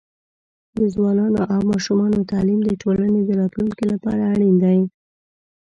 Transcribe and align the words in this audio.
د 0.77 0.79
ځوانانو 0.93 1.41
او 1.53 1.59
ماشومانو 1.71 2.27
تعليم 2.31 2.59
د 2.65 2.71
ټولنې 2.81 3.19
د 3.23 3.29
راتلونکي 3.41 3.83
لپاره 3.93 4.21
اړین 4.33 4.55
دی. 4.63 4.79